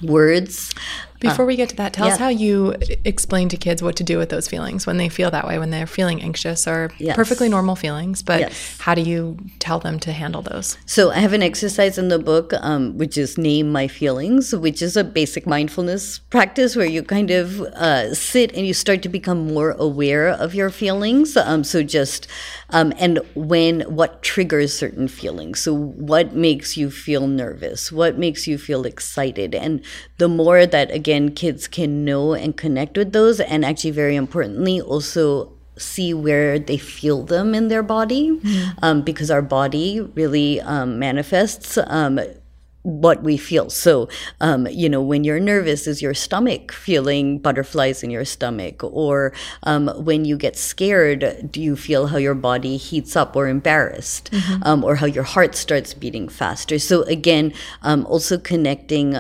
[0.03, 0.75] words.
[1.21, 2.15] Before we get to that, tell yeah.
[2.15, 5.31] us how you explain to kids what to do with those feelings when they feel
[5.31, 7.15] that way, when they're feeling anxious or yes.
[7.15, 8.23] perfectly normal feelings.
[8.23, 8.79] But yes.
[8.81, 10.79] how do you tell them to handle those?
[10.87, 14.81] So I have an exercise in the book, um, which is Name My Feelings, which
[14.81, 19.09] is a basic mindfulness practice where you kind of uh, sit and you start to
[19.11, 21.37] become more aware of your feelings.
[21.37, 22.27] Um, so just,
[22.71, 25.61] um, and when, what triggers certain feelings.
[25.61, 27.93] So what makes you feel nervous?
[27.93, 29.55] What makes you feel excited?
[29.55, 29.85] And
[30.17, 34.15] the more that, again, again, kids can know and connect with those, and actually, very
[34.15, 38.79] importantly, also see where they feel them in their body, mm-hmm.
[38.83, 41.79] um, because our body really um, manifests.
[41.87, 42.21] Um,
[42.83, 43.69] what we feel.
[43.69, 44.09] So,
[44.41, 48.83] um, you know, when you're nervous, is your stomach feeling butterflies in your stomach?
[48.83, 53.49] Or um, when you get scared, do you feel how your body heats up or
[53.49, 54.31] embarrassed?
[54.33, 54.63] Mm-hmm.
[54.63, 56.79] Um, or how your heart starts beating faster?
[56.79, 59.15] So, again, um, also connecting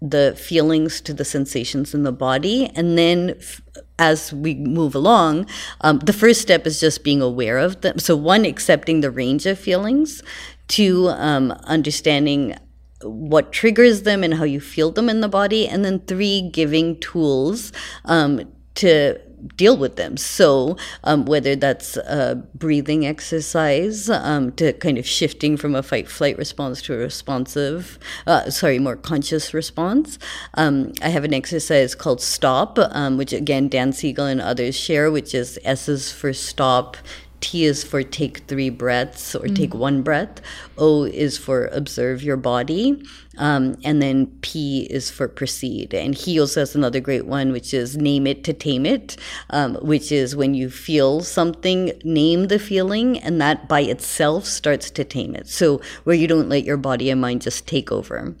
[0.00, 2.70] the feelings to the sensations in the body.
[2.74, 3.62] And then f-
[3.98, 5.46] as we move along,
[5.80, 7.98] um, the first step is just being aware of them.
[7.98, 10.22] So, one, accepting the range of feelings,
[10.68, 12.56] two, um, understanding
[13.02, 16.98] what triggers them and how you feel them in the body, and then three, giving
[17.00, 17.72] tools
[18.04, 18.40] um,
[18.74, 19.18] to
[19.56, 20.16] deal with them.
[20.16, 26.08] So, um, whether that's a breathing exercise um, to kind of shifting from a fight
[26.08, 30.18] flight response to a responsive, uh, sorry, more conscious response.
[30.54, 35.10] Um, I have an exercise called Stop, um, which again, Dan Siegel and others share,
[35.10, 36.96] which is S is for stop,
[37.40, 39.54] T is for take three breaths or mm-hmm.
[39.54, 40.40] take one breath.
[40.78, 43.02] O is for observe your body.
[43.38, 45.92] Um, and then P is for proceed.
[45.92, 49.16] And he also has another great one, which is name it to tame it,
[49.50, 54.90] um, which is when you feel something, name the feeling, and that by itself starts
[54.92, 55.48] to tame it.
[55.48, 58.34] So where you don't let your body and mind just take over.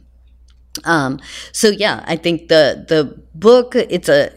[0.84, 1.20] Um,
[1.52, 4.30] so yeah, I think the the book it's a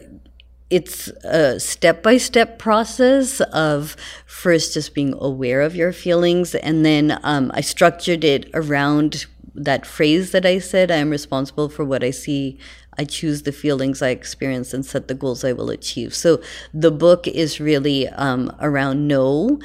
[0.70, 6.54] it's a step by step process of first just being aware of your feelings.
[6.54, 11.68] And then um, I structured it around that phrase that I said I am responsible
[11.68, 12.58] for what I see.
[12.96, 16.14] I choose the feelings I experience and set the goals I will achieve.
[16.14, 16.40] So
[16.72, 19.58] the book is really um, around know,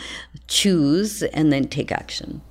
[0.47, 2.41] choose, and then take action.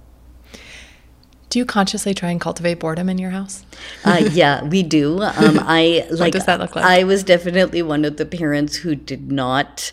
[1.55, 3.65] Do you consciously try and cultivate boredom in your house?
[4.05, 5.23] uh, yeah, we do.
[5.23, 6.19] Um, I like.
[6.19, 6.85] what does that look like?
[6.85, 9.93] I was definitely one of the parents who did not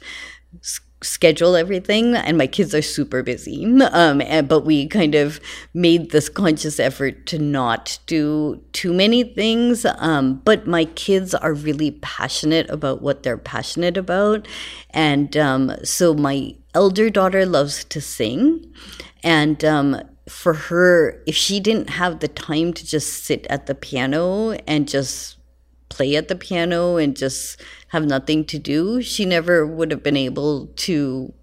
[1.03, 5.39] schedule everything and my kids are super busy um, and, but we kind of
[5.75, 11.53] made this conscious effort to not do too many things um, but my kids are
[11.53, 14.47] really passionate about what they're passionate about
[14.91, 18.63] and um, so my elder daughter loves to sing
[19.23, 23.75] and um, for her, if she didn't have the time to just sit at the
[23.75, 25.37] piano and just
[25.89, 30.17] play at the piano and just have nothing to do, she never would have been
[30.17, 31.33] able to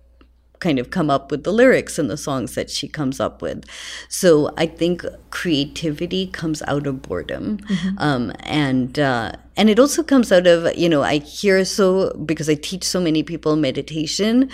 [0.60, 3.64] kind of come up with the lyrics and the songs that she comes up with.
[4.08, 7.98] So I think creativity comes out of boredom, mm-hmm.
[7.98, 12.48] um, and uh, and it also comes out of you know I hear so because
[12.48, 14.50] I teach so many people meditation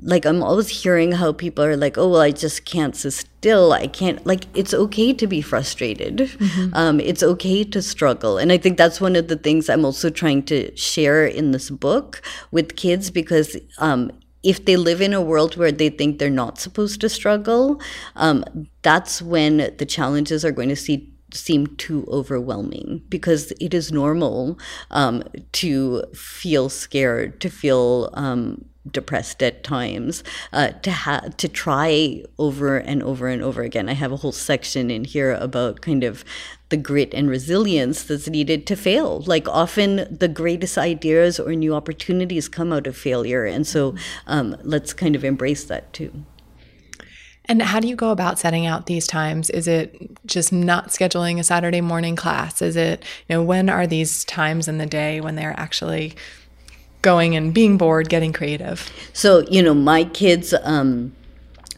[0.00, 3.72] like I'm always hearing how people are like, oh well, I just can't sit still.
[3.72, 4.44] I can't like.
[4.54, 6.16] It's okay to be frustrated.
[6.18, 6.74] Mm-hmm.
[6.74, 10.10] Um, it's okay to struggle, and I think that's one of the things I'm also
[10.10, 14.10] trying to share in this book with kids because um,
[14.42, 17.80] if they live in a world where they think they're not supposed to struggle,
[18.16, 18.44] um,
[18.82, 24.58] that's when the challenges are going to see seem too overwhelming because it is normal
[24.90, 30.22] um, to feel scared, to feel um, depressed at times
[30.52, 34.32] uh, to have to try over and over and over again i have a whole
[34.32, 36.24] section in here about kind of
[36.68, 41.74] the grit and resilience that's needed to fail like often the greatest ideas or new
[41.74, 43.94] opportunities come out of failure and so
[44.26, 46.24] um, let's kind of embrace that too
[47.48, 49.50] And how do you go about setting out these times?
[49.50, 52.60] Is it just not scheduling a Saturday morning class?
[52.60, 56.16] Is it, you know, when are these times in the day when they're actually
[57.02, 58.90] going and being bored, getting creative?
[59.12, 61.12] So, you know, my kids, um,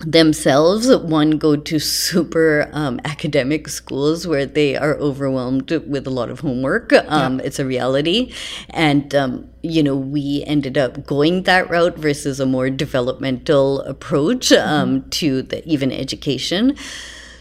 [0.00, 6.30] themselves one go to super um, academic schools where they are overwhelmed with a lot
[6.30, 7.46] of homework um, yeah.
[7.46, 8.32] it's a reality
[8.70, 14.52] and um, you know we ended up going that route versus a more developmental approach
[14.52, 15.08] um, mm-hmm.
[15.08, 16.76] to the even education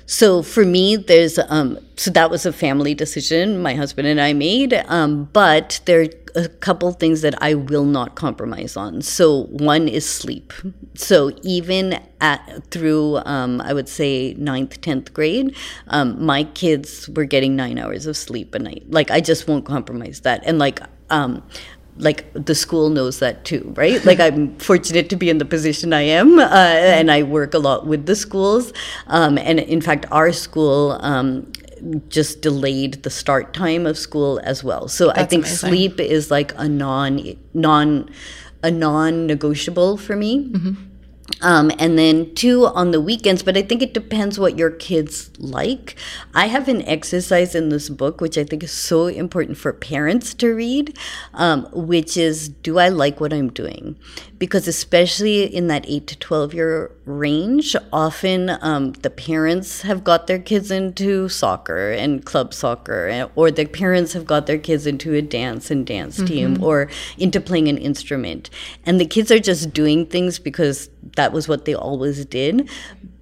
[0.08, 4.32] so for me, there's um, so that was a family decision my husband and I
[4.32, 4.74] made.
[4.88, 9.02] Um, but there are a couple things that I will not compromise on.
[9.02, 10.54] So one is sleep.
[10.96, 15.54] So even at through um, I would say ninth, tenth grade,
[15.88, 18.84] um, my kids were getting nine hours of sleep a night.
[18.90, 20.42] Like I just won't compromise that.
[20.46, 20.80] And like
[21.10, 21.44] um,
[22.00, 24.04] like the school knows that too, right?
[24.06, 27.60] like I'm fortunate to be in the position I am, uh, and I work a
[27.60, 28.74] lot with the schools.
[29.08, 31.52] Um, and in fact, our school um,
[32.10, 34.88] just delayed the start time of school as well.
[34.88, 35.70] So That's I think amazing.
[35.70, 38.10] sleep is like a non non
[38.64, 40.50] a non negotiable for me.
[40.50, 40.87] Mm-hmm.
[41.42, 45.30] Um, and then two on the weekends, but I think it depends what your kids
[45.38, 45.96] like.
[46.34, 50.34] I have an exercise in this book, which I think is so important for parents
[50.36, 50.98] to read,
[51.34, 53.98] um, which is Do I like what I'm doing?
[54.40, 60.28] Because, especially in that 8 to 12 year range, often um, the parents have got
[60.28, 65.14] their kids into soccer and club soccer, or the parents have got their kids into
[65.14, 66.26] a dance and dance mm-hmm.
[66.26, 68.50] team, or into playing an instrument.
[68.86, 72.70] And the kids are just doing things because that was what they always did.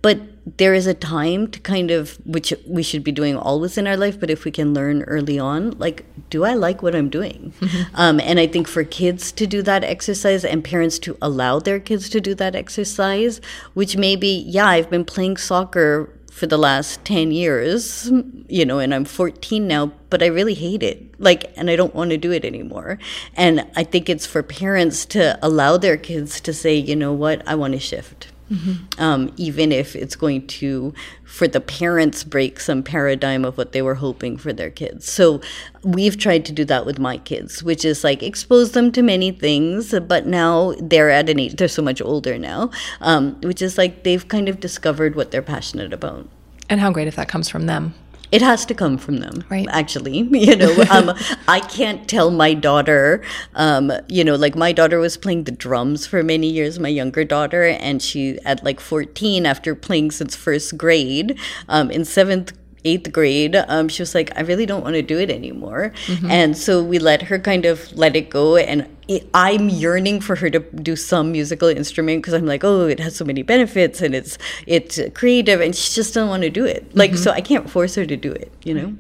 [0.01, 0.19] But
[0.57, 3.97] there is a time to kind of, which we should be doing always in our
[3.97, 7.53] life, but if we can learn early on, like, do I like what I'm doing?
[7.59, 7.95] Mm-hmm.
[7.95, 11.79] Um, and I think for kids to do that exercise and parents to allow their
[11.79, 13.39] kids to do that exercise,
[13.73, 18.11] which maybe, yeah, I've been playing soccer for the last 10 years,
[18.49, 21.17] you know, and I'm 14 now, but I really hate it.
[21.17, 22.99] Like, and I don't want to do it anymore.
[23.37, 27.41] And I think it's for parents to allow their kids to say, you know what,
[27.47, 28.27] I want to shift.
[28.51, 29.01] Mm-hmm.
[29.01, 30.93] Um, even if it's going to,
[31.23, 35.09] for the parents, break some paradigm of what they were hoping for their kids.
[35.09, 35.41] So
[35.83, 39.31] we've tried to do that with my kids, which is like expose them to many
[39.31, 42.69] things, but now they're at an age, they're so much older now,
[43.01, 46.29] um, which is like they've kind of discovered what they're passionate about.
[46.69, 47.93] And how great if that comes from them.
[48.35, 49.65] It has to come from them, right?
[49.71, 50.17] Actually,
[50.47, 51.13] you know, um,
[51.47, 53.23] I can't tell my daughter,
[53.53, 57.23] um, you know, like my daughter was playing the drums for many years, my younger
[57.23, 62.51] daughter, and she at like 14, after playing since first grade, um, in seventh
[62.85, 65.91] eighth grade, um, she was like, I really don't want to do it anymore.
[66.05, 66.29] Mm-hmm.
[66.29, 68.57] And so we let her kind of let it go.
[68.57, 68.94] And
[69.33, 73.15] I'm yearning for her to do some musical instrument because I'm like, oh, it has
[73.15, 76.95] so many benefits and it's it's creative, and she just doesn't want to do it.
[76.95, 77.19] Like, mm-hmm.
[77.19, 78.95] so I can't force her to do it, you know.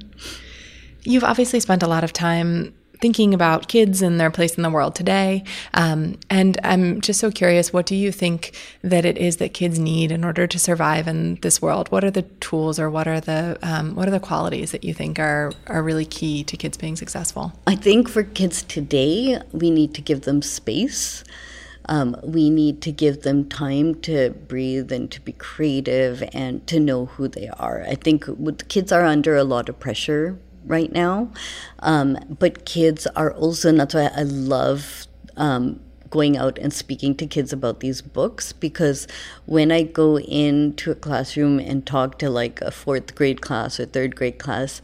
[1.03, 2.73] You've obviously spent a lot of time
[3.05, 5.43] thinking about kids and their place in the world today.
[5.75, 9.77] Um, and I'm just so curious what do you think that it is that kids
[9.77, 11.91] need in order to survive in this world?
[11.91, 14.91] What are the tools or what are the um, what are the qualities that you
[14.91, 17.53] think are are really key to kids being successful?
[17.67, 21.23] I think for kids today, we need to give them space.
[21.87, 26.79] Um, we need to give them time to breathe and to be creative and to
[26.79, 27.83] know who they are.
[27.83, 28.25] I think
[28.67, 31.29] kids are under a lot of pressure right now.
[31.79, 35.07] Um, but kids are also, and that's why I love
[35.37, 39.07] um, going out and speaking to kids about these books because
[39.45, 43.85] when I go into a classroom and talk to like a fourth grade class or
[43.85, 44.81] third grade class,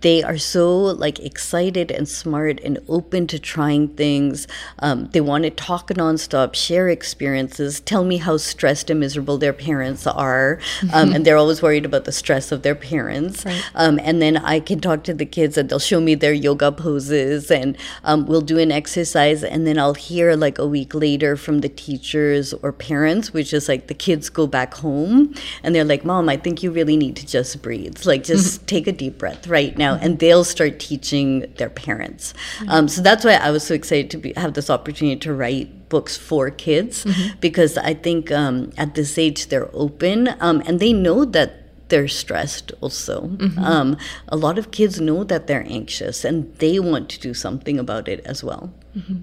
[0.00, 4.46] they are so like excited and smart and open to trying things.
[4.78, 9.52] Um, they want to talk nonstop, share experiences, tell me how stressed and miserable their
[9.52, 10.60] parents are,
[10.92, 13.44] um, and they're always worried about the stress of their parents.
[13.44, 13.62] Right.
[13.74, 16.70] Um, and then I can talk to the kids and they'll show me their yoga
[16.70, 21.36] poses, and um, we'll do an exercise, and then I'll hear like a week later
[21.36, 25.84] from the teachers or parents, which is like the kids go back home and they're
[25.84, 28.04] like, "Mom, I think you really need to just breathe.
[28.04, 32.34] Like, just take a deep breath right now." Now, and they'll start teaching their parents.
[32.58, 32.70] Mm-hmm.
[32.70, 35.88] Um, so that's why I was so excited to be, have this opportunity to write
[35.88, 37.38] books for kids mm-hmm.
[37.40, 42.08] because I think um, at this age they're open um, and they know that they're
[42.08, 43.28] stressed also.
[43.28, 43.58] Mm-hmm.
[43.58, 43.96] Um,
[44.28, 48.08] a lot of kids know that they're anxious and they want to do something about
[48.08, 48.72] it as well.
[48.96, 49.22] Mm-hmm.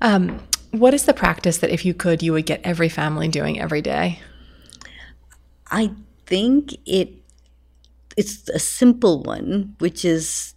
[0.00, 3.60] Um, what is the practice that if you could, you would get every family doing
[3.60, 4.20] every day?
[5.70, 5.92] I
[6.26, 7.25] think it
[8.16, 10.54] it's a simple one, which is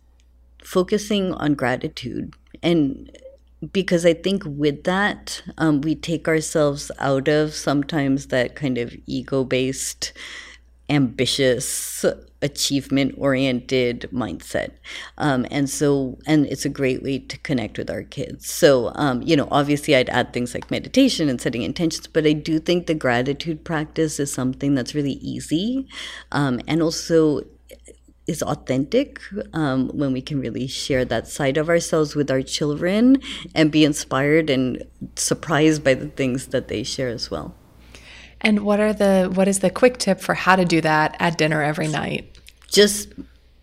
[0.63, 2.33] focusing on gratitude.
[2.63, 3.15] And
[3.73, 8.95] because I think with that, um, we take ourselves out of sometimes that kind of
[9.05, 10.13] ego based,
[10.89, 12.05] ambitious,
[12.41, 14.71] achievement oriented mindset.
[15.17, 18.49] Um, and so, and it's a great way to connect with our kids.
[18.49, 22.33] So, um, you know, obviously I'd add things like meditation and setting intentions, but I
[22.33, 25.87] do think the gratitude practice is something that's really easy
[26.31, 27.41] um, and also
[28.27, 29.19] is authentic
[29.53, 33.17] um, when we can really share that side of ourselves with our children
[33.55, 34.83] and be inspired and
[35.15, 37.55] surprised by the things that they share as well.
[38.41, 41.37] And what are the what is the quick tip for how to do that at
[41.37, 42.37] dinner every night?
[42.67, 43.09] Just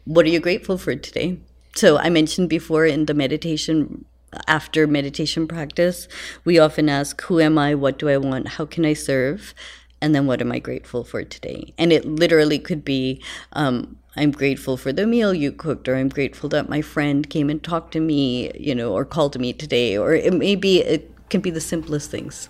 [0.04, 1.38] what are you grateful for today?
[1.74, 4.04] So I mentioned before in the meditation
[4.48, 6.08] after meditation practice,
[6.44, 7.74] we often ask, Who am I?
[7.74, 8.48] What do I want?
[8.48, 9.54] How can I serve?
[10.00, 11.72] And then what am I grateful for today?
[11.78, 13.22] And it literally could be
[13.54, 17.50] um, I'm grateful for the meal you cooked, or I'm grateful that my friend came
[17.50, 20.80] and talked to me, you know, or called to me today, or it may be,
[20.82, 22.48] it can be the simplest things.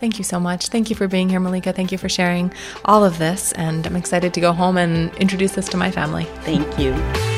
[0.00, 0.68] Thank you so much.
[0.68, 1.74] Thank you for being here, Mallika.
[1.74, 2.52] Thank you for sharing
[2.86, 3.52] all of this.
[3.52, 6.24] And I'm excited to go home and introduce this to my family.
[6.42, 7.29] Thank you.